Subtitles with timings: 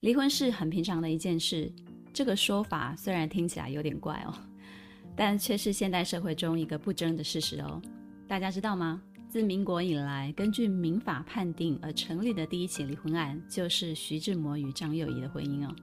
[0.00, 1.72] 离婚是很平常的一件事，
[2.12, 4.32] 这个说法虽然听起来有点怪哦，
[5.16, 7.82] 但却是现代社会中一个不争的事实哦。
[8.28, 9.02] 大家知道吗？
[9.28, 15.74] 自民国以来，根据民法判定而成立的第一起离婚案，就是徐志摩与张幼仪的婚姻哦。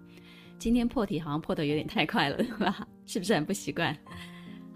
[0.58, 3.96] 今天破题好像破得有点太快了， 对吧是不是很不习惯？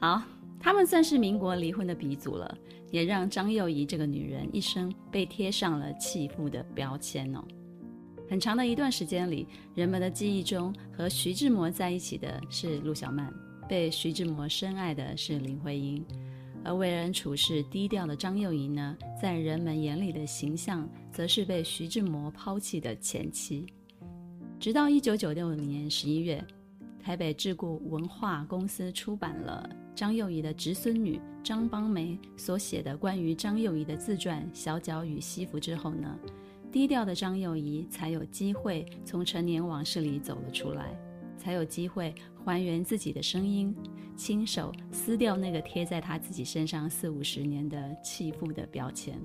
[0.02, 0.22] 好，
[0.60, 2.58] 他们算是民国离婚的鼻祖了，
[2.92, 7.42] 也让张幼仪这个女人一生被贴上了弃妇的标签哦。
[8.30, 13.34] 很长的一段时间里，人们的记忆中和徐志摩在一起的是陆小曼，
[13.68, 16.06] 被徐志摩深爱的是林徽因，
[16.64, 23.66] 而为人处事低调的张幼仪呢，在人们眼里的形象，则是被徐志摩抛弃的前妻。
[24.60, 26.46] 直到一九九六年十一月，
[27.02, 36.16] 台北智固文化公司出版了张幼仪的侄孙女张邦梅所写的关于张幼仪的自传《小脚与西服》之后呢，
[36.72, 40.96] 低调的张幼仪才有机会从陈年往事里走了出来，
[41.36, 42.14] 才有机会
[42.46, 43.76] 还原自己的声音，
[44.16, 49.20] 亲手撕掉那个贴在她自己身上四五十年的弃妇的标签。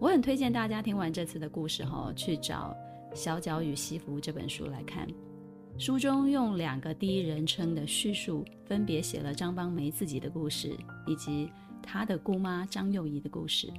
[0.00, 2.76] 我很推荐大家听完这次的故事后，去找
[3.16, 5.06] 《小脚与西服》这本书来看。
[5.76, 10.76] 书中用两个第一人称的叙述，分别写了张邦梅自己的故事，
[11.06, 11.48] 以及
[11.80, 13.72] 她的姑妈张幼仪的故事。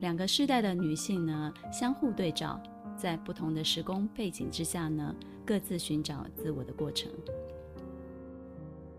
[0.00, 2.60] 两个世代的女性呢，相互对照，
[2.96, 7.10] 在不同的时空背景之下呢，各自寻找自我的过程。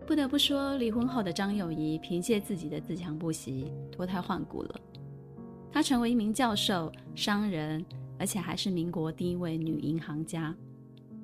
[0.06, 4.80] 不得不说，离婚后的张幼仪凭借自己的自强不息，脱胎换骨了。
[5.72, 7.84] 她成为一名教授、商人，
[8.18, 10.54] 而且还是民国第一位女银行家。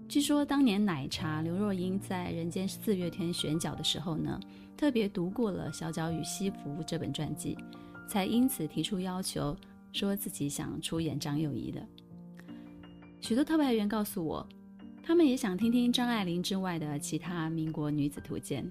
[0.08, 4.38] 据说当年奶茶刘若英在人间四月天选角的时候呢，
[4.76, 7.56] 特别读过了《小脚与西服》这本传记，
[8.12, 9.56] 才因此提出要求。
[9.90, 11.86] 说自己想出演张幼仪的
[13.20, 14.48] 许多特派员告诉我，
[15.02, 18.68] 他们也想听听张爱玲之外的其他民国女子图鉴。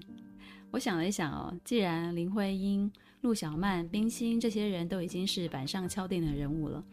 [0.72, 6.84] 我想了一想哦，既然林徽因、陆小曼、冰心这些人都已经是板上敲定的人物了，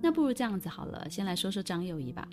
[0.00, 2.28] 那不如这样子好了，先来说说张幼仪吧。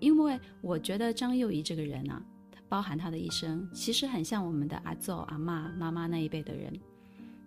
[0.00, 2.20] 因为我觉得张幼仪这个人啊，
[2.68, 6.72] 包含她的一生，其实很像我们的阿祖、阿嬷、妈妈那一辈的人，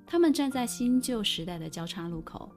[0.05, 2.49] 他们站在新旧时代的交叉路口。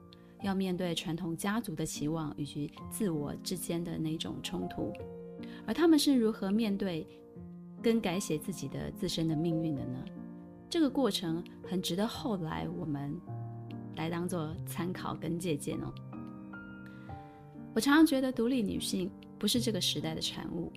[0.43, 4.93] 要面对传统家族的期望以及自我之间的那种冲突，
[5.65, 7.07] 而他们是如何面对
[7.81, 9.97] 跟改写自己的自身的命运的呢？
[10.69, 13.19] 这个过程很值得后来我们
[13.95, 15.91] 来当做参考跟借鉴哦。
[17.73, 19.09] 我常常觉得独立女性
[19.39, 20.71] 不是这个时代的产物。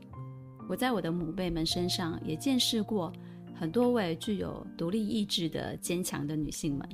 [0.70, 3.12] 我在我的母辈们身上也见识过
[3.60, 6.88] 很多位具有独立意志的坚强的女性们。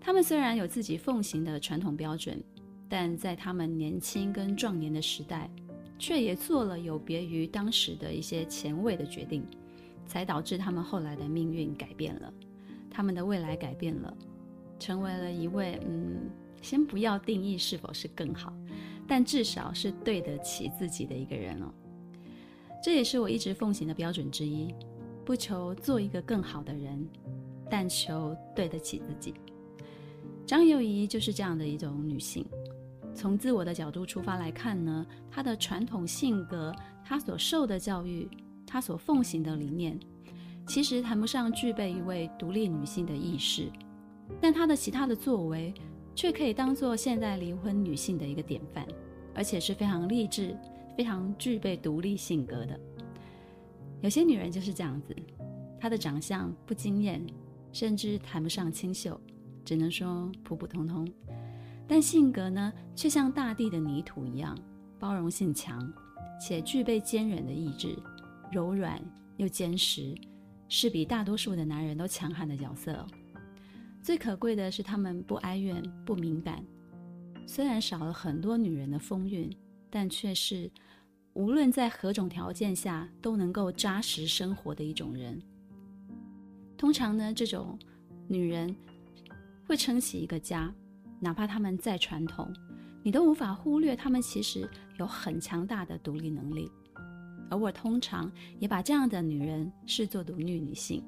[0.00, 2.42] 她们虽然有自己奉行的传统标准，
[2.88, 5.50] 但在她们年轻跟壮年的时代，
[5.98, 9.46] 却也做了有别于当时的一些前卫的决定，
[10.06, 12.32] 才导致她们后来的命运改变了，
[12.90, 14.16] 她们的未来改变了，
[14.78, 16.30] 成为了一位嗯，
[16.62, 18.50] 先不要定义是否是更好，
[19.06, 21.70] 但至少是对得起自己的一个人哦。
[22.82, 24.74] 这也是我一直奉行的标准之一，
[25.24, 27.08] 不求做一个更好的人，
[27.70, 29.34] 但求对得起自己。
[30.46, 32.44] 张幼仪就是这样的一种女性，
[33.14, 38.28] 从自我的角度出发来看呢，她的传统性格，她所受的教育，
[38.66, 39.98] 她所奉行的理念，
[40.66, 43.70] 其实谈不上具备一位独立女性的意识，
[44.38, 45.72] 但她的其他的作为，
[46.14, 48.86] 却可以当做现代离婚女性的一个典范，
[49.34, 50.54] 而且是非常励志、
[50.94, 52.78] 非常具备独立性格的。
[54.04, 55.16] 有些女人就是这样子，
[55.80, 57.24] 她的长相不惊艳，
[57.72, 59.18] 甚至谈不上清秀。
[59.64, 61.10] 只能说普普通通，
[61.88, 64.54] 但性格呢，却像大地的泥土一样，
[65.00, 65.90] 包容性强，
[66.38, 67.96] 且具备坚韧的意志，
[68.52, 69.02] 柔软
[69.38, 70.14] 又坚实，
[70.68, 73.06] 是比大多数的男人都强悍的角色。
[74.02, 76.62] 最可贵的是，他们不哀怨，不敏感。
[77.46, 79.50] 虽然少了很多女人的风韵，
[79.88, 80.70] 但却是
[81.34, 85.40] 无论在何种条件下都能够扎实生活的一种人。
[86.76, 87.78] 通常呢，这种
[88.26, 88.74] 女人。
[89.66, 90.70] 会撑起一个家，
[91.18, 92.52] 哪怕他们再传统，
[93.02, 96.70] 你都无法忽略他们其实有很强大的独立能力。
[97.48, 101.02] 而我通常也把这样的女人视作独立女性。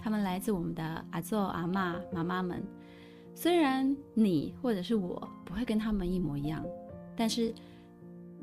[0.00, 2.64] 她们来自我们的阿祖、阿嬷、妈妈们。
[3.34, 6.64] 虽然你或者是我不会跟她们一模一样，
[7.14, 7.54] 但是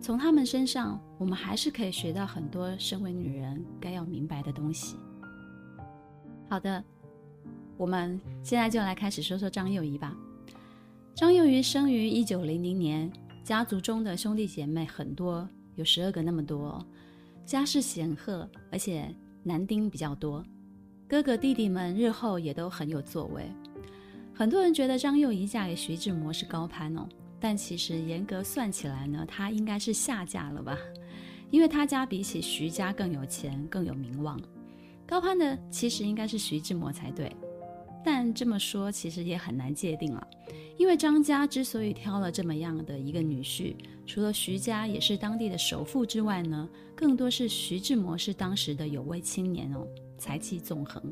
[0.04, 4.98] 从她们身上，我们还是可以学到很多身为女人该要明白的东西。
[6.50, 6.84] 好的，
[7.78, 10.14] 我们现在就来开始说说张幼仪吧。
[11.16, 13.10] 张幼仪生于一九零零年，
[13.46, 16.86] 家族中的兄弟姐妹很多，有十二个那么多，
[17.46, 19.10] 家世显赫，而且
[19.42, 20.44] 男丁比较多。
[21.08, 23.50] 哥哥弟弟们日后也都很有作为。
[24.34, 27.08] 很多人觉得张幼仪嫁给徐志摩是高攀哦，
[27.44, 30.78] 但其实严格算起来呢，他应该是下嫁了吧？
[31.52, 34.40] 因为他家比起徐家更有钱，更有名望。
[35.06, 37.30] 高攀的其实应该是徐志摩才对。
[38.02, 40.26] 但这么说其实也很难界定了，
[40.78, 43.76] 因为张家之所以挑了这么样的一个女婿，
[44.06, 49.86] 除了徐家也是当地的首富之外呢，更多是徐志摩是当时的有为青年哦，
[50.18, 51.12] 才气纵横。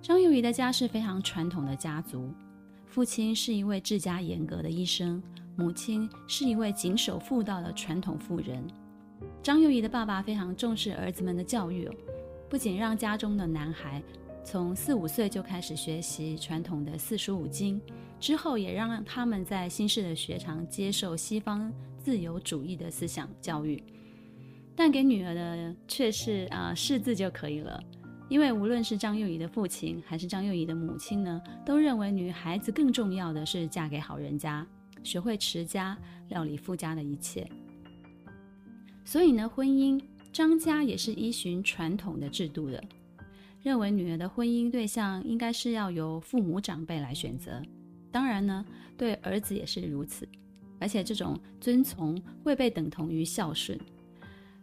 [0.00, 2.32] 张幼仪的家是非常传统的家族，
[2.92, 5.22] 父亲是一位治家严格的医生，
[5.56, 8.62] 母亲是一位谨守妇道的传统妇人。
[9.42, 11.88] 张幼仪的爸爸非常重视儿子们的教育，
[12.50, 14.02] 不仅让家中的男孩。
[14.44, 17.80] 从四五岁就开始学习传统的四书五经，
[18.20, 23.82] 之后也让他们在新式的学堂接受西方自由主义的思想教育，
[24.76, 27.82] 但给女儿的却是啊、呃、识字就可以了，
[28.32, 34.66] 因为无论是张幼仪的父亲还是张幼仪的母亲呢，都认为女孩子更重要的是嫁给好人家，
[35.02, 35.94] 学会持家，
[36.30, 37.46] 料理夫家的一切。
[39.04, 40.02] 所以呢，婚姻
[40.32, 42.82] 张家也是依循传统的制度的。
[43.60, 47.60] 认为女儿的婚姻对象应该是要由父母长辈来选择，
[48.10, 48.64] 当然呢，
[48.96, 50.26] 对儿子也是如此。
[50.80, 53.78] 而且这种遵从会被等同于孝顺，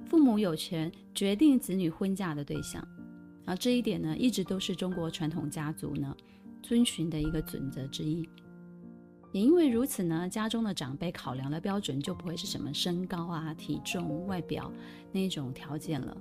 [0.07, 2.83] 父母有权决定子女婚嫁的对象。
[3.49, 6.15] 而这一点呢，一直都是中国传统家族呢
[6.61, 8.29] 遵循的一个准则之一。
[9.31, 14.71] 也因为如此呢，家中的长辈考量的标准就不会是什么身高啊、体重、外表
[15.11, 16.15] 那一种条件了，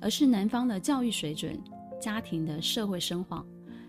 [0.00, 1.58] 而是男方的教育水准。
[2.00, 3.46] 家庭的社会声望，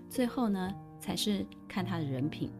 [0.09, 2.51] 最后呢，才是看他的人品。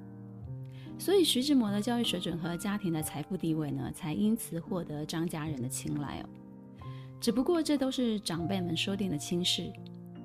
[0.97, 6.29] 所以徐志摩的教育水准和家庭的财富地位呢，才因此获得张家人的青睐哦。
[7.19, 9.69] 只不过这都是长辈们说定的亲事，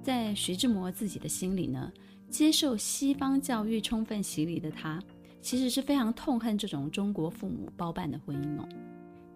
[0.07, 1.93] 在徐志摩自己的心里呢，
[2.31, 5.03] 接受西方教育充分洗礼的他，
[5.43, 8.69] 其实是非常痛恨这种中国父母包办的婚姻哦。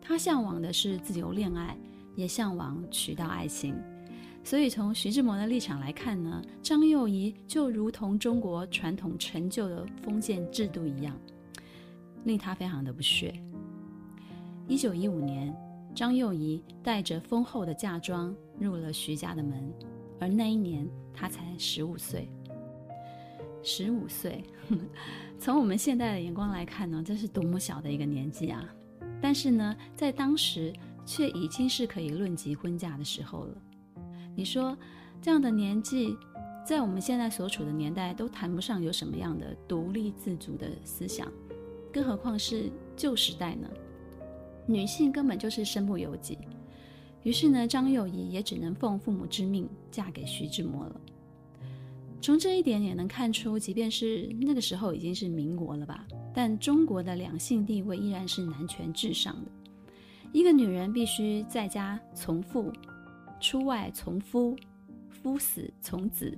[0.00, 1.76] 他向往的是自由恋爱，
[2.14, 3.75] 也向往娶到爱情。
[4.44, 11.19] 所以，从徐志摩的立场来看呢，张幼仪就如同中国传统陈旧的封建制度一样，
[12.23, 13.34] 令他非常的不屑。
[14.69, 15.52] 一九一五年，
[15.96, 19.69] 张幼仪带着丰厚的嫁妆入了徐家的门，
[20.20, 22.28] 而那一年她才十五岁。
[23.62, 24.43] 十五岁，
[25.38, 28.64] 从我们现代的眼光来看呢，这是多么小的一个年纪啊！
[29.20, 30.72] 但是呢，在当时
[31.05, 33.54] 却已经是可以论及婚嫁的时候了。
[34.35, 34.75] 你说
[35.21, 36.16] 这样的年纪，
[36.64, 41.30] 在我们现在所处的年代，都谈不上有什么样的独立自主的思想，
[41.92, 43.68] 更何况是旧时代呢？
[44.66, 46.38] 女性根本就是身不由己。
[47.22, 51.00] 于是呢，张幼仪也只能奉父母之命嫁给徐志摩了。
[52.20, 59.50] 从这一点也能看出，即便是那个时候已经是民国了吧，但中国的两性地位依然是男权至上的。
[60.32, 62.72] 一个女人必须在家从父。
[63.42, 64.54] 出外从夫，
[65.08, 66.36] 夫死从子，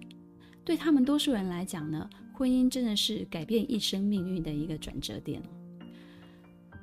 [0.64, 5.42] 对他们多数人来讲呢，婚姻真的是改变一生命运的一个转折点。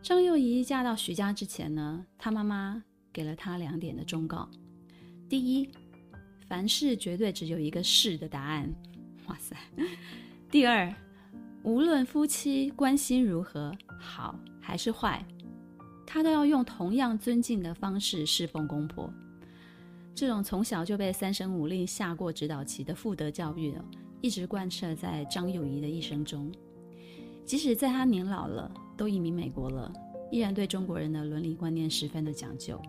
[0.02, 4.50] 张幼仪嫁到徐家之前呢，她妈妈给了他两点的忠告：
[5.28, 5.70] 第一，
[6.48, 8.74] 凡事绝对只有一个是的答案。
[9.28, 9.56] 哇塞！
[10.50, 10.94] 第二，
[11.64, 15.24] 无论夫妻关系如何，好还是坏，
[16.06, 19.12] 他都要用同样尊敬的方式侍奉公婆。
[20.16, 23.74] 这种从小就被三省五令下过指导棋的妇德教育，
[24.20, 26.52] 一直贯彻在张幼仪的一生中。
[27.46, 29.94] 即使在她年老了，都移民美国了，
[30.32, 32.82] 依然对中国人的伦理观念十分的讲究。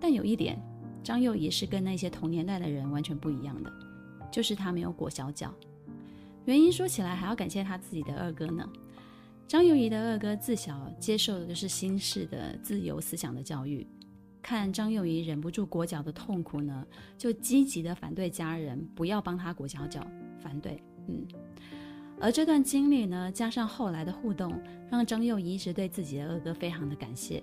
[0.00, 0.60] 但有一点，
[1.02, 3.72] 张幼仪是跟那些同年代的人完全不一样的，
[4.30, 5.52] 就是她没有裹小脚。
[6.44, 8.68] 原因说起来还要感谢她自己的二哥呢。
[9.46, 13.86] 张幼仪的二哥自小接受的就是新式的自由思想的教育。
[14.42, 16.86] 看张幼仪忍不住裹脚的痛苦呢，
[17.16, 20.06] 就积极的反对家人不要帮他裹小脚，
[20.40, 21.26] 反对，嗯。
[22.20, 24.52] 而这段经历呢，加上后来的互动，
[24.90, 27.42] 让张幼仪一直对自己的二哥非常的感谢。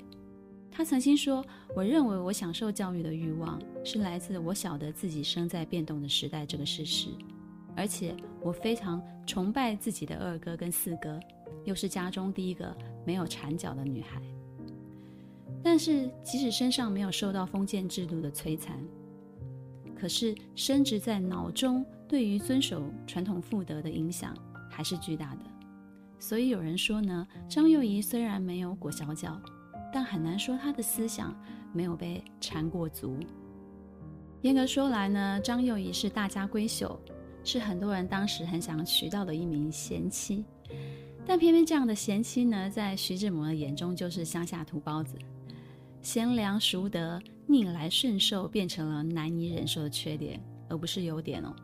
[0.78, 1.42] 他曾经说
[1.74, 7.08] ：“我认为我享受教育的欲望是来自我晓得自己生在变动的时代这个事实，
[7.78, 11.18] 而且我非常崇拜自己的二哥跟四哥，
[11.64, 14.22] 又是家中第一个没有缠脚的女孩。
[15.64, 18.78] 但是，即使身上没有受到封建制度的摧残，
[19.96, 24.36] 可是深植在脑中对于遵守传统妇德的影响
[24.70, 25.42] 还是巨大的。
[26.20, 29.40] 所以有人说呢，张幼仪虽然没有裹小脚。”
[29.96, 31.34] 但很难说他的思想
[31.72, 33.18] 没有被缠过足。
[34.42, 37.00] 严格说来呢，张幼仪是大家闺秀，
[37.46, 40.44] 是很多人当时很想娶到的一名贤妻。
[41.26, 45.18] 但偏偏这样的贤妻呢，在徐志摩的眼中就是乡下土包子，
[46.02, 50.38] 贤良淑德、逆来顺受变成了难以忍受的缺点，
[50.68, 51.56] 而不是优点哦。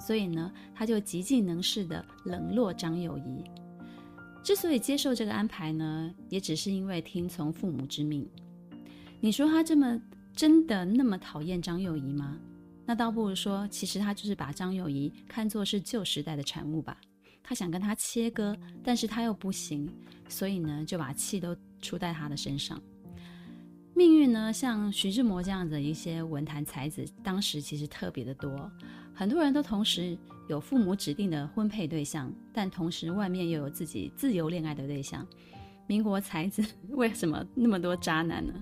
[0.00, 3.44] 所以呢，他就极尽能事地冷落张幼仪。
[4.46, 8.24] 之所以接受这个安排呢，也只是因为听从父母之命。
[9.18, 10.00] 你说他这么
[10.36, 12.38] 真的那么讨厌张幼仪吗？
[12.84, 16.96] 那倒不如说，其实他就是把张幼仪看作是旧时代的产物吧。
[17.42, 19.92] 他想跟他切割，但是他又不行，
[20.28, 22.80] 所以呢，就把气都出在他的身上。
[23.96, 28.70] 命运呢，像徐志摩这样的一些文坛才子，当时其实特别的多。
[29.12, 30.16] 很多人都同时
[30.48, 35.26] 有父母指定的婚配对象，但同时外面又有自己自由恋爱的对象。
[35.86, 38.52] 民国才子 为什么那么多渣男呢？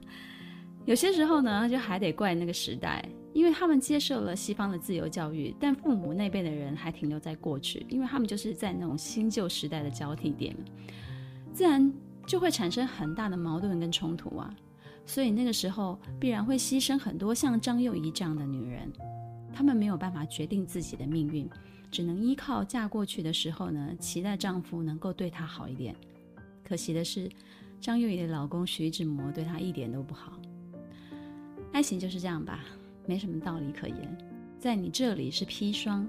[0.85, 10.55] 有些时候呢，就还得怪那个时代，因为他们接受了西方的自由教育，但父母那辈的人还停留在过去，因为他们就是在那种新旧时代的交替点，
[11.53, 11.91] 自然
[12.27, 14.55] 就会产生很大的矛盾跟冲突啊。
[15.07, 18.93] 所以那个时候必然会牺牲很多像张幼仪这样的女人。
[19.55, 21.49] 她们没有办法决定自己的命运，
[21.95, 25.95] 只能依靠嫁过去的时候呢，期待丈夫能够对她好一点。
[26.65, 27.31] 可惜的是，
[27.81, 30.33] 张幼仪的老公徐志摩对她一点都不好。
[31.73, 32.65] 爱情就是这样吧，
[33.07, 34.19] 没什么道理可言。
[34.59, 36.05] 在你这里是砒霜，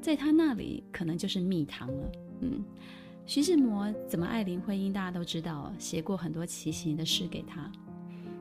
[0.00, 2.12] 在他那里可能就是蜜糖了。
[2.40, 2.64] 嗯，
[3.24, 7.70] 徐志摩怎么爱林徽因，大家都知道，写过很多奇形的诗给她。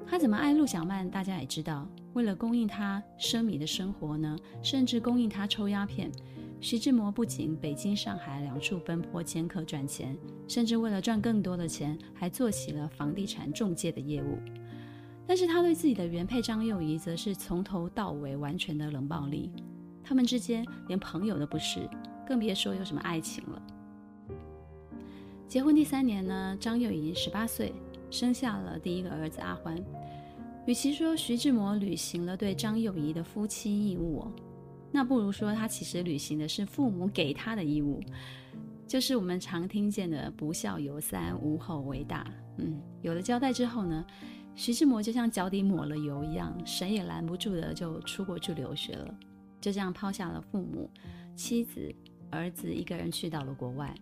[0.08, 1.88] 他怎么爱陆小曼，大家也知道。
[2.14, 6.12] 为了供应他奢靡的生活呢，甚至供应他抽鸦片，
[6.62, 14.38] 徐志摩不仅北京、上海两处奔波兼客赚钱，甚至为了赚更多的钱，还做起了房地产中介的业务。
[15.26, 19.52] 但是他对自己的原配张幼仪，则是从头到尾完全的冷暴力。
[20.04, 21.88] 他们之间连朋友都不是，
[22.28, 23.62] 更别说有什么爱情了。
[25.48, 27.72] 结婚第三年呢，张幼仪十八岁，
[28.12, 29.82] 生下了第一个儿子阿欢。
[30.66, 34.28] 与其说徐志摩履行了对张幼仪的夫妻义务，
[34.92, 38.02] 那不如说他其实履行的是父母给他的义务，
[38.88, 42.26] 就是我们常听见的“不孝有三，无后为大”。
[42.58, 44.06] 嗯，有了交代之后呢，
[44.56, 49.16] 徐志摩就像脚底抹了油一样，谁也拦不住的就出国去留学了，
[49.62, 50.90] 就这样抛下了父母、
[51.36, 51.94] 妻子、
[52.32, 53.94] 儿子，一个人去到了国外。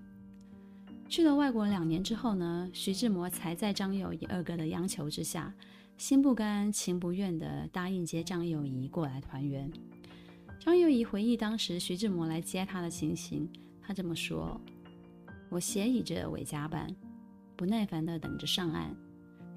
[1.09, 5.53] 去了外国两年之后呢，徐志摩才在张幼仪二哥的央求之下。
[5.97, 9.67] 心不甘情不愿地答应接张幼仪过来团圆。
[10.67, 13.49] 张幼仪回忆当时徐志摩来接她的情形，
[13.81, 14.59] 她这么说
[15.49, 16.93] ：“我斜倚着尾甲板，
[17.55, 18.93] 不耐烦地等着上岸，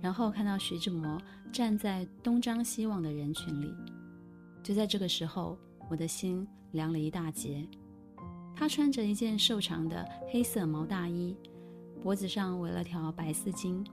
[0.00, 1.20] 然后看到徐志摩
[1.52, 3.74] 站在东张西望的人群里。
[4.62, 5.58] 就在这个时候，
[5.90, 7.66] 我的心凉了一大截。
[8.54, 11.36] 他穿着一件瘦长的黑色毛大衣，
[12.04, 13.84] 脖子上围了条白丝巾。”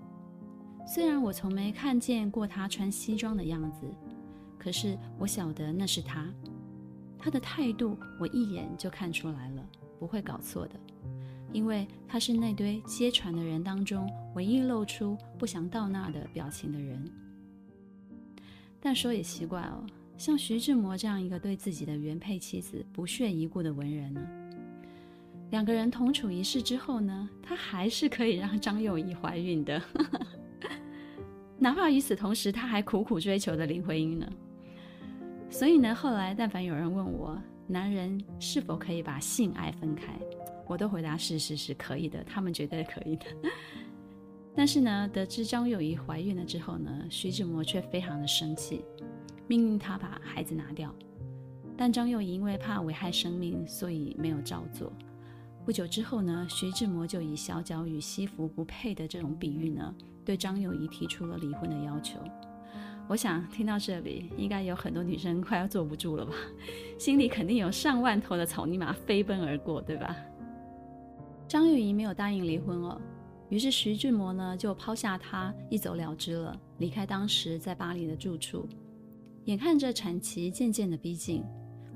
[0.85, 3.87] 虽然我从没看见过他穿西装的样子，
[4.59, 6.31] 可是我晓得那是他。
[7.19, 9.69] 他的态度我一眼就看出来了，
[9.99, 10.75] 不会搞错的，
[11.51, 17.11] 因为他是那堆接船的人当中唯一露出不想到那的表情的人。
[18.79, 19.83] 但说也奇怪哦，
[20.17, 24.21] 像徐志摩这样一个对自己的原配妻子不屑一顾的文人呢，
[25.49, 29.81] 两个人同处一室之后呢，他还是可以让张幼仪怀孕的。
[31.59, 34.31] 哪怕与此同时，他还苦苦追求的林徽因呢？
[35.49, 40.13] 所以呢，后来但凡有人问我，男人是否可以把性爱分开，
[40.67, 43.25] 我都回答是是是可以的，他们绝对可以的。
[44.53, 48.83] 但是呢，得知张幼仪怀孕了之后呢，徐志摩却非常的生气，
[49.47, 50.93] 命令他把孩子拿掉。
[51.77, 54.91] 但张幼仪因为怕危害生命，所以没有照做。
[55.63, 59.93] 不久之后呢，徐志摩就以小脚与西服不配的这种比喻呢，
[60.25, 62.19] 对张幼仪提出了离婚的要求。
[63.07, 66.33] 我想听到这里，应该有很多女生快要坐不住了吧？
[66.99, 70.15] 心里肯定有上万头的草泥马飞奔而过，对吧？
[71.47, 72.99] 张幼仪没有答应离婚哦，
[73.47, 78.67] 于是徐志摩呢就抛下她一走了之了，离开当时在巴黎的住处。
[79.45, 81.41] 眼看着产期渐渐的逼近，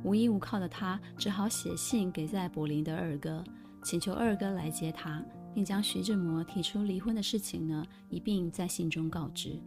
[0.06, 3.44] 无依无靠的他只好写信给在柏林的二哥，
[3.84, 5.22] 请求二哥来接他，
[5.54, 9.60] 并将徐志摩提出离婚的事情呢一并在信中告知。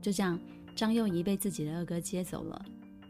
[0.00, 0.40] 就这样，
[0.74, 2.64] 张幼仪被自己的二哥接走了，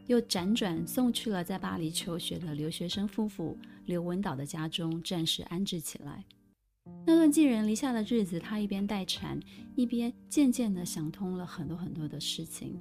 [0.07, 6.23] 又辗转送去了在巴黎求学的留学生夫妇刘文岛的家中，暂时安置起来。
[7.05, 9.39] 那段寄人篱下的日子，他一边待产，
[9.75, 12.77] 一边渐渐地想通了很多很多的事情。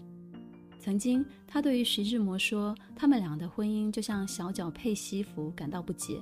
[0.78, 6.20] 曾经，他对于徐志摩说他们俩的婚姻就像小脚配西服，感到不解。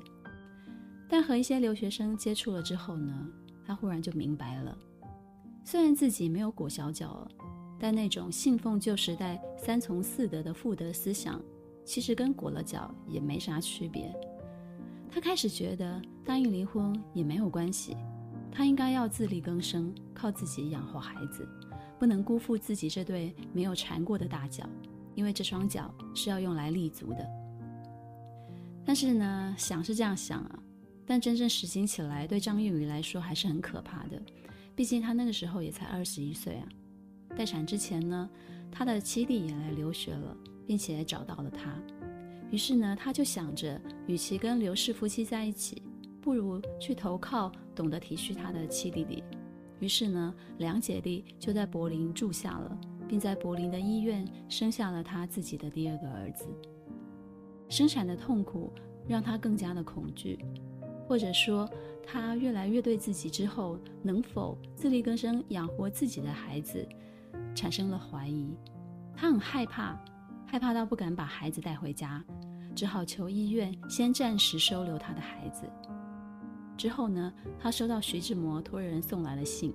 [1.09, 3.29] 但和一些留学生接触了之后呢，
[3.65, 4.77] 他忽然就明白了，
[5.65, 7.31] 虽然自己没有裹小脚了，
[7.79, 11.41] 但那种信奉旧时代三从四德的妇德思想，
[11.85, 14.13] 其实跟裹了脚也没啥区别。
[15.11, 17.97] 他开始觉得答应离婚也没有关系，
[18.51, 21.49] 他应该要自力更生，靠自己养活孩子，
[21.99, 24.69] 不能辜负自己这对没有缠过的大脚，
[25.15, 27.27] 因为这双脚是要用来立足的。
[28.85, 30.59] 但是呢，想是这样想啊，
[31.07, 34.21] 但真正实行起来，对张幼仪来说还是很可怕的。
[34.75, 36.69] 毕竟他那个时候也才二十一岁啊。
[37.39, 38.29] 待产之前呢，
[38.69, 41.73] 他的七弟也来留学了，并且找到了他。
[42.51, 45.81] 于是呢，他就想着，与其跟刘氏夫妻在一起，
[46.21, 49.23] 不如去投靠懂得体恤他的七弟弟。
[49.79, 52.77] 于是呢，两姐弟就在柏林住下了，
[53.07, 56.45] 并在柏林的医院生下了他自己的第二个儿子。
[57.69, 58.73] 生产的痛苦
[59.07, 60.41] 让他更加的恐惧，
[61.07, 61.71] 或者说，
[62.05, 66.85] 他越来越对自己之后能否自力更生养活自己的孩子
[67.59, 68.55] 产生了怀疑。
[69.17, 69.99] 他很害怕。
[70.51, 72.25] 害怕到不敢把孩子带回家，
[72.75, 75.65] 只好求医院先暂时收留他的孩子。
[76.75, 79.75] 之后呢，他收到徐志摩托人送来的信，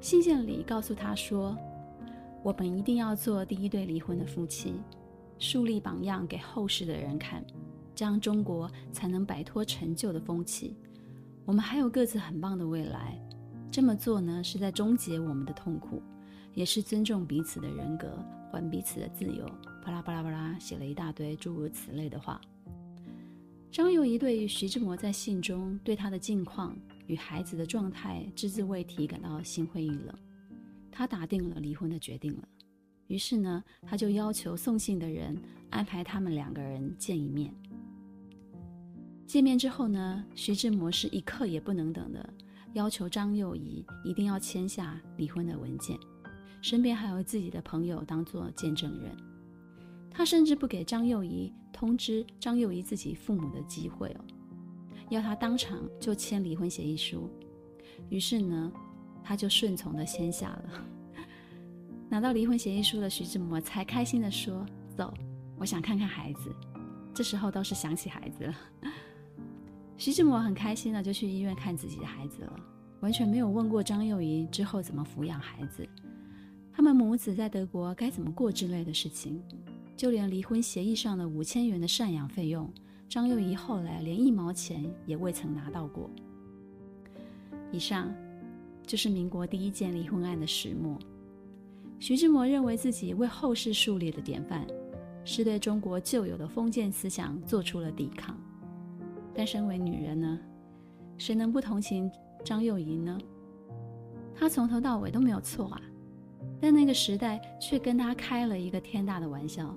[0.00, 1.58] 信件里告诉他说
[2.44, 4.74] ：“我们一定要做第一对离婚的夫妻，
[5.40, 7.44] 树立榜样给后世的人看，
[7.96, 10.76] 这样中国才能摆脱陈旧的风气。
[11.44, 13.20] 我们还有各自很棒的未来。
[13.74, 16.00] 这么做呢，是在终结我们的痛苦。”
[16.54, 18.16] 也是尊重彼此的人格，
[18.52, 19.44] 还彼此的自由。
[19.84, 22.40] 巴拉巴拉巴拉，写了一大堆诸如此类的话。
[23.72, 26.76] 张幼仪对徐志摩在信中对他的近况
[27.08, 30.14] 与孩子的状态只字未提感到心灰意冷，
[30.92, 32.48] 他打定了离婚的决定了。
[33.08, 35.36] 于是呢，他就要求送信的人
[35.70, 37.52] 安排他们两个人见一面。
[39.26, 42.34] 见面之后呢，徐志摩是一刻也不能等的，
[42.74, 45.98] 要求张幼仪一定要签下离婚的文件。
[46.60, 49.16] 身边还有自己的朋友当做见证人，
[50.10, 54.24] 他甚至不给张幼仪通知张幼仪自己父母的机会哦，
[55.10, 57.30] 要他当场就签离婚协议书。
[58.08, 58.72] 于是呢，
[59.22, 60.84] 他就顺从的签下了。
[62.08, 64.64] 拿到离婚协议书的徐志摩才开心的说
[64.96, 65.12] ：“走，
[65.58, 66.54] 我想看看孩子。”
[67.14, 68.54] 这时候倒是想起孩子了。
[69.96, 72.60] 徐志摩很开心的就去医院看自己的孩子了，
[73.00, 75.86] 完全没有问过张幼仪之后怎么抚养孩子。
[76.72, 79.40] 他们母子在德国该怎么过之类的事情，
[79.96, 82.68] 就连离婚协议上的五千元的赡养费用，
[83.08, 86.10] 张幼仪后来连一毛钱也未曾拿到过。
[87.70, 88.12] 以上
[88.84, 90.98] 就是民国第一件离婚案的始末。
[92.00, 94.66] 徐志摩认为自己为后世树立的典范，
[95.24, 98.36] 是对中国旧有的封建思想做出了抵抗。
[99.34, 100.38] 但身为女人呢，
[101.18, 102.10] 谁能不同情
[102.44, 103.18] 张幼仪呢？
[104.34, 105.80] 她从头到尾都没有错啊。
[106.60, 109.74] 但那个时代却跟她开了一个天大的玩笑。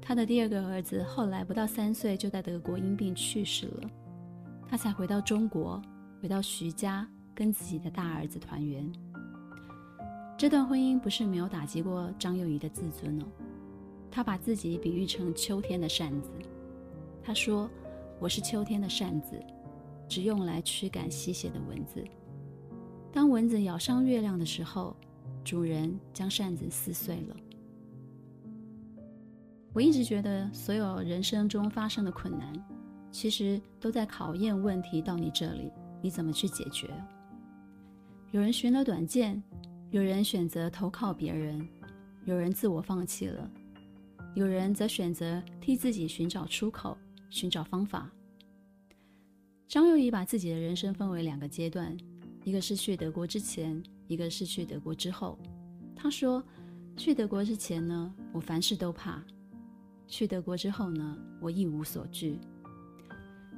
[0.00, 3.90] 她的第二个儿子后来不到三岁就在德国因病去世了，
[4.68, 5.80] 她才回到中国，
[6.20, 8.90] 回到徐家，跟自己的大儿子团圆。
[10.38, 13.24] 这段婚姻不是没有打击过张幼仪的自尊哦。
[14.10, 16.30] 她把自己比喻成秋天的扇子，
[17.22, 17.68] 她说
[18.18, 19.40] ：“我是秋天的扇子，
[20.08, 22.04] 只用来驱赶吸血的蚊子。
[23.12, 24.96] 当蚊子咬伤月亮的时候。”
[25.46, 27.36] 主人将扇子撕碎了。
[29.72, 32.52] 我一直觉得，所有人生中发生的困难，
[33.12, 35.70] 其实都在考验问题到你这里，
[36.02, 36.90] 你怎么去解决？
[38.32, 39.40] 有人寻了短见，
[39.90, 41.64] 有人选择投靠别人，
[42.24, 43.48] 有人自我放弃了，
[44.34, 46.98] 有人则选择替自己寻找出口，
[47.30, 48.10] 寻找方法。
[49.68, 51.96] 张幼仪把自己的人生分为两个阶段，
[52.44, 53.82] 一个是去德国之前。
[54.08, 55.36] 一个是去德国之后，
[55.96, 56.40] 他说
[56.96, 59.20] ：“去德国之前呢，我凡事都怕；
[60.06, 62.38] 去德国之后呢，我一无所惧。”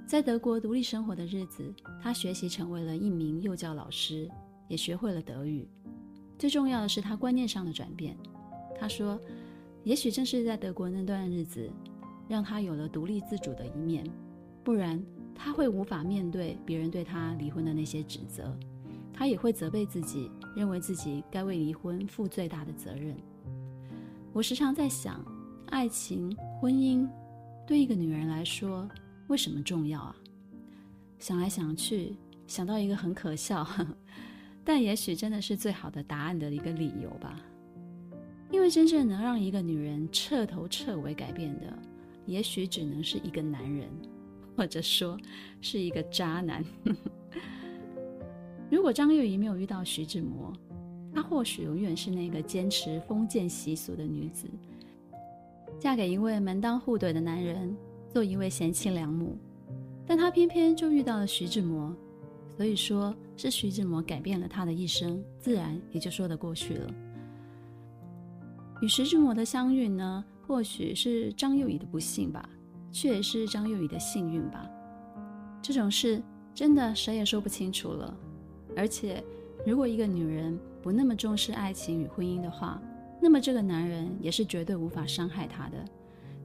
[0.08, 4.26] 在德国独立生活的日子，他学习成为了一名幼教老师，
[4.68, 5.68] 也学会了德语。
[6.38, 8.16] 最重要的是他观念上的转变。
[8.80, 9.20] 他说
[9.84, 11.70] ：“也许正是在德国那段日子，
[12.28, 14.04] 让他有了独立自主的一面，
[14.62, 15.02] 不然
[15.34, 18.56] 他会无法面对别人对他离婚的那些指责。
[19.12, 23.16] 他也会责备自己，认为自己该为离婚负最大的责任。”
[24.32, 25.24] 我时常在想，
[25.70, 27.08] 爱情、婚姻
[27.66, 28.88] 对一个女人来说。
[29.26, 30.16] 为什么重要啊？
[31.18, 33.96] 想来想去，想到一个很可笑，呵呵，
[34.64, 37.38] 但也许真的是最好的答案的一个理由吧。
[38.50, 41.78] 因为真正能让一个女人彻头彻尾改变的，
[42.28, 43.88] 也许只能是一个男人，
[44.56, 45.18] 或者说
[45.60, 46.64] 是一个渣男。
[48.70, 50.52] 如果张幼仪没有遇到徐志摩，
[51.12, 54.46] 她或许永远是那个坚持封建习俗的女子，
[55.80, 57.76] 嫁给一位门当户对的男人。
[58.10, 59.36] 做一位贤妻良母，
[60.06, 61.94] 但她偏偏就遇到了徐志摩，
[62.56, 66.94] 所以说是徐志摩改变了她的一生，自然也就说得过去了。
[68.80, 72.48] 与徐志摩的相遇呢，或许是张幼仪的不幸吧，
[72.90, 74.66] 却也是张幼仪的幸运吧。
[75.60, 76.22] 这种事
[76.54, 78.16] 真的谁也说不清楚了。
[78.74, 79.22] 而且，
[79.66, 82.80] 如果一个女人不那么重视爱情与婚姻的话，
[83.20, 85.84] 那么这个男人也是绝对无法伤害她的。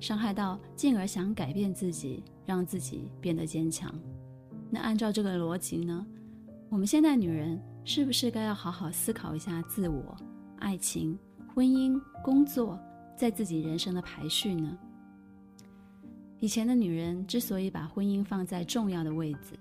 [0.02, 3.89] 伤害到，进而想改变自己，让自己变得坚强。
[4.70, 6.06] 那按照这个逻辑呢，
[6.68, 10.13] 我们现在女人是不是该要好好思考一下自我、
[10.60, 11.18] 爱情、
[11.56, 12.78] 婚姻、工作
[13.15, 14.78] 在自己人生的排序呢？
[16.39, 19.58] 以前的女人之所以把婚姻放在重要的位置，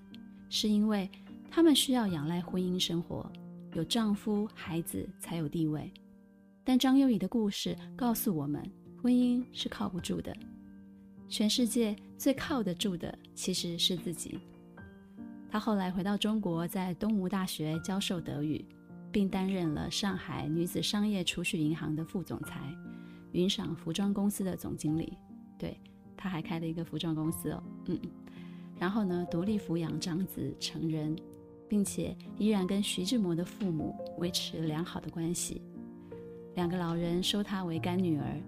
[0.48, 1.10] 是因为
[1.50, 3.30] 她们需要仰赖婚姻生活，
[3.74, 5.92] 有丈夫、孩子才有地位。
[6.64, 8.62] 但张幼仪的故事告诉我们。
[9.02, 10.32] 婚姻是靠不住的，
[11.28, 14.38] 全世界最靠得住的其实是自己。
[15.50, 18.64] 她后来回到中国，在东吴大学教授德语，
[19.10, 22.72] 并担任了上海女子商业储蓄银行的副总裁，
[23.32, 25.18] 云裳服装公司的总经理。
[25.58, 25.76] 对，
[26.16, 27.98] 他还开了一个服装公司哦，嗯。
[28.78, 31.16] 然后呢，独立抚养长子成人，
[31.68, 35.60] 并且依然跟徐志摩的父母维持良好的关系。
[36.54, 38.40] 两个老人收她为干女儿。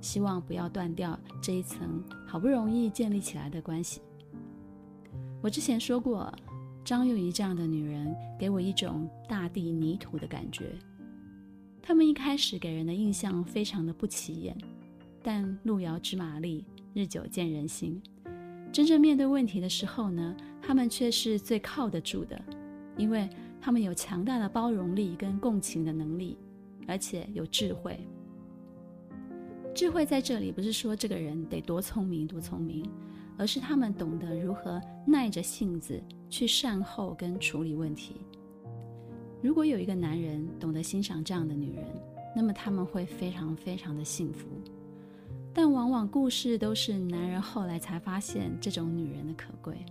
[0.00, 4.00] 希望不要断掉这一层好不容易建立起来的关系。
[5.40, 6.28] 我之前说过，
[6.84, 10.72] 张幼仪这样的女人给我一种大地泥土的感觉。
[11.84, 14.56] 他们一开始给人的印象非常的不起眼，
[15.20, 16.64] 但路遥知马力，
[16.94, 18.00] 日久见人心。
[18.72, 22.40] 真正面对问题的时候呢，他们却是最靠得住的，
[22.96, 23.28] 因为
[23.60, 26.38] 他们有强大的包容力跟共情的能力，
[26.86, 27.98] 而且有智慧。
[29.74, 32.88] 智慧在这里不是说这个人得多聪明多聪明，
[33.36, 38.16] 而是他们懂得如何耐着性子去善后跟处理问题。
[39.42, 41.84] 如果有一个男人懂得欣赏这样的女人，
[42.34, 44.46] 那么他们会非常非常的幸福。
[45.52, 49.84] 但往往故事都是男人后来才发现这种女人的可贵，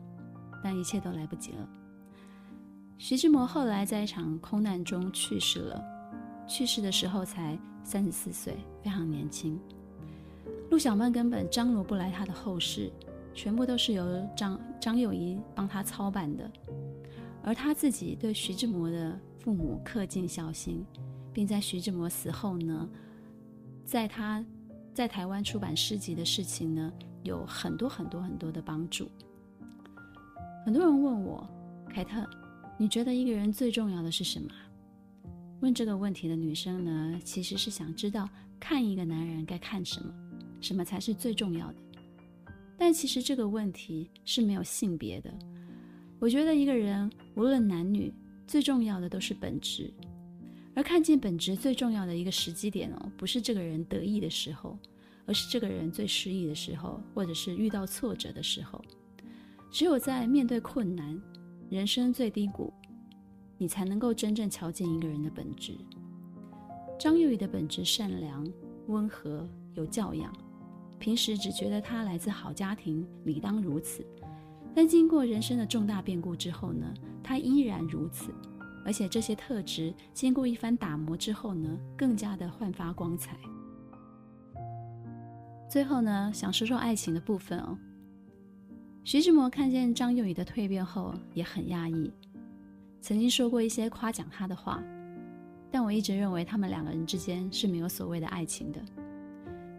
[0.64, 1.70] 但一切都来不及了。
[2.98, 5.84] 徐志摩后来在一场空难中去世了，
[6.48, 9.60] 去世的时候才三十四岁，非常年轻。
[10.70, 12.90] 陆小曼根本张罗不来他的后事，
[13.34, 16.50] 全部都是由张张幼仪帮他操办的。
[17.44, 20.86] 而他自己对徐志摩的父母恪尽孝心，
[21.34, 22.90] 并在徐志摩死后呢，
[23.84, 24.46] 在他
[24.94, 29.10] 在台湾出版诗集的事情呢，有很多很多很多的帮助。
[30.64, 31.50] 很多人问我，
[31.90, 32.24] 凯特，
[32.78, 34.50] 你觉得一个人最重要的是什么？
[35.62, 40.14] 问这个问题的女生呢，其实是想知道看一个男人该看什么，
[40.60, 41.76] 什么才是最重要的。
[42.78, 45.34] 但其实这个问题是没有性别的。
[46.22, 48.14] 我觉得一个人无论男女，
[48.46, 49.92] 最重要的都是本质。
[50.76, 54.78] 而看见本质最重要的一个时机点哦，不是这个人得意的时候，
[55.26, 58.80] 而是这个人最失意的时候，或者是遇到挫折的时候。
[59.72, 61.20] 只有在面对困难、
[61.72, 62.72] 人生最低谷。
[63.58, 65.76] 你才能够真正瞧见一个人的本质。
[67.00, 68.48] 张幼仪的本质善良、
[68.90, 70.32] 温和、有教养，
[71.00, 74.06] 平时只觉得她来自好家庭，理当如此。
[74.74, 78.34] 但经过人生的重大变故之后呢，他依然如此。
[78.84, 83.38] 而且这些特质经过一番打磨之后呢，更加的焕发光彩。
[85.70, 87.78] 最后呢，想说说爱情的部分哦。
[89.04, 92.12] 徐志摩看见张幼仪的蜕变后，也很讶异。
[93.02, 94.84] 曾经说过一些夸奖他的话，
[95.72, 98.82] 但我一直认为他们两个人之间是没有所谓的爱情的。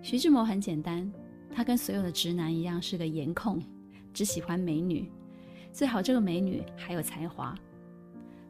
[0.01, 1.11] 徐志摩很简单，
[1.53, 3.61] 他跟所有的直男一样是个颜控，
[4.13, 5.11] 只喜欢美女，
[5.73, 7.55] 最好这个美女还有才华。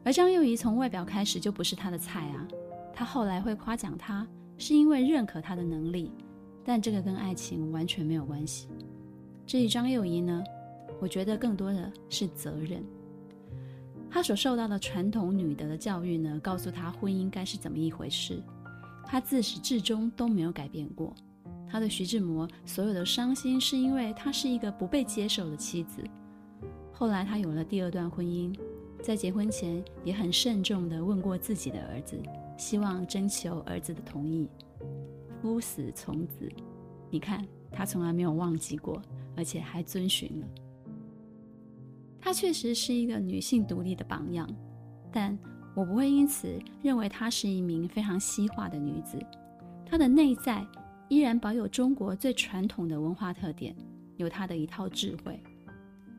[0.03, 2.47] 而张幼仪从外表开始就不是他的菜啊。
[2.93, 6.11] 他后来会夸奖她，是因为认可她的能力，
[6.63, 8.67] 但这个跟爱情完全没有关系。
[9.47, 10.43] 至于张幼仪呢，
[10.99, 12.83] 我觉得更多的是责任。
[14.11, 18.43] 她所受到的传统女德的教育呢，告诉她婚姻该是怎么一回事，
[19.07, 21.15] 她自始至终都没有改变过。
[21.69, 26.03] 他对徐志摩所有的伤心，是因为她是一个不被接受的妻子。
[26.91, 28.55] 后来她有了第二段婚姻，
[29.01, 32.15] 在结婚前也很慎重地问过自己的儿子，
[32.57, 34.47] 希望征求儿子的同意。
[35.41, 36.47] 夫死从子，
[37.09, 39.01] 你看她从来没有忘记过，
[39.35, 40.47] 而且还遵循了。
[42.21, 44.47] 她确实是一个女性独立的榜样，
[45.11, 45.37] 但
[45.75, 49.17] 我不会因此认为她是一名非常西化的女子。
[49.85, 50.65] 她的内在
[51.13, 53.75] 依然保有中国最传统的文化特点，
[54.17, 55.39] 有他的一套智慧，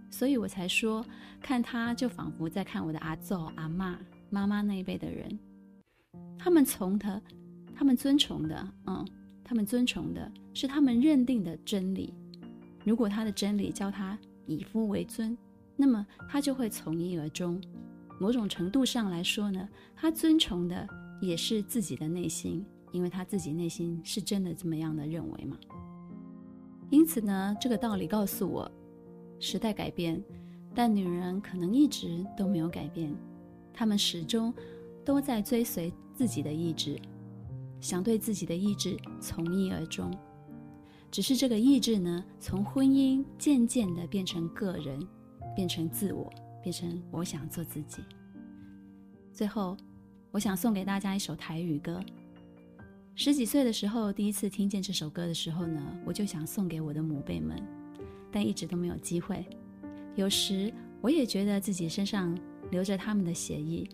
[0.08, 1.04] 所以我才说，
[1.40, 3.96] 看他就仿佛在看我的阿祖、阿嬷、
[4.30, 5.36] 妈妈那一辈的人。
[6.38, 7.20] 他们从他，
[7.74, 9.04] 他们尊崇的，嗯，
[9.42, 12.14] 他们尊崇的是他们认定的真理。
[12.84, 15.36] 如果他的真理教他以夫为尊。
[15.76, 17.60] 那么他就会从一而终。
[18.20, 20.88] 某种程度上来说呢，他尊崇的
[21.20, 25.58] 也是自己的内心，因为他自己内心是真的这么样的认为嘛。
[26.88, 28.70] 因此呢，这个道理告诉我，
[29.38, 30.22] 时代改变，
[30.74, 33.14] 但女人可能一直都没有改变，
[33.72, 34.54] 她们始终
[35.04, 36.98] 都在追随自己的意志，
[37.80, 40.10] 想对自己的意志从一而终。
[41.10, 44.98] 只是这个意志呢，从婚姻渐渐的变成个人。
[45.54, 46.28] 变成自我，
[46.60, 48.02] 变成我想做自己。
[49.32, 49.76] 最后，
[50.32, 52.02] 我想送给大家一首台语歌。
[53.16, 57.56] 十几岁的时候，第一次听见这首歌的时候呢，我就想送给我的母辈们，
[58.32, 59.46] 但一直都没有机会。
[60.16, 62.36] 有时我也觉得自己身上
[62.72, 63.88] 流着他们的血液，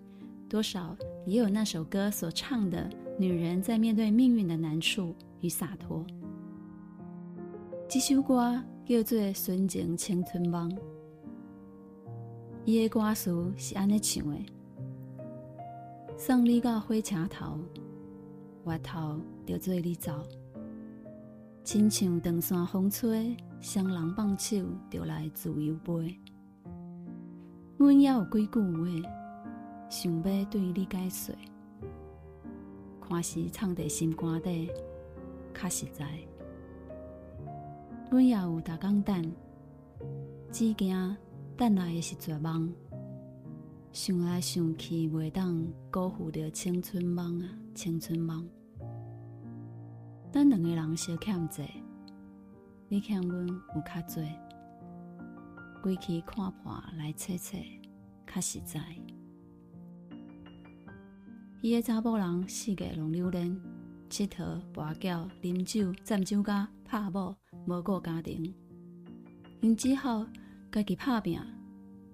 [0.48, 6.02] 多少也有那首歌所唱的女人在面对命运的难处与洒脱。
[7.86, 10.70] 这首歌叫做《纯情青春梦》。
[12.64, 14.38] 伊个歌词是安尼唱的：
[16.16, 17.58] 送你到火车头，
[18.64, 20.26] 外头着做你走。
[21.62, 24.56] 亲像长山风吹，双人放手
[24.90, 26.18] 着来自由飞。
[27.76, 29.08] 阮也有几句话，
[29.88, 31.34] 想要对你解说，
[33.00, 34.68] 看是藏在心肝底，
[35.54, 36.06] 较实在。
[38.10, 39.32] 阮也有逐工等，
[40.50, 41.16] 只惊。
[41.56, 42.72] 等来的是绝望，
[43.92, 48.48] 想来想去，袂当辜负着青春梦啊，青春梦。
[50.32, 51.68] 咱两个人相欠债，
[52.88, 54.24] 你欠阮有较多，
[55.82, 57.64] 归去看破来切切，
[58.26, 58.80] 较实在。
[61.62, 63.54] 伊个查某人四界拢流连，
[64.08, 68.54] 佚佗、跋筊、啉酒、占酒家、拍某，无顾家庭，
[69.60, 70.26] 因只好。
[70.72, 71.36] 家己拍拼，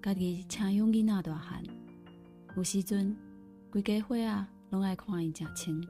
[0.01, 1.61] 家己请养囡仔大汉。
[2.55, 3.15] 有时阵，
[3.69, 5.81] 规家伙仔拢爱看伊正清。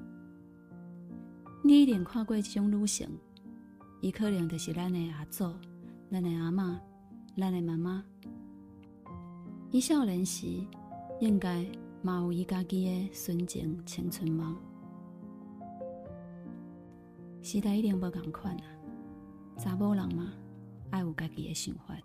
[1.64, 3.10] 你一定看过这种女性，
[4.02, 5.52] 伊可能就是咱的阿祖、
[6.12, 6.78] 咱的阿嬷、
[7.36, 8.04] 咱的妈妈。
[9.72, 10.48] 伊少年时，
[11.20, 11.66] 应该
[12.02, 14.56] 嘛有伊家己的纯情青春梦。
[17.42, 18.64] 时代一定无共款啊，
[19.58, 20.32] 查某人嘛，
[20.92, 21.96] 爱有家己的想法。